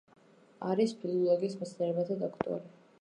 არის 0.69 0.95
ფილოლოგიის 1.03 1.59
მეცნიერებათა 1.61 2.19
დოქტორი. 2.25 2.77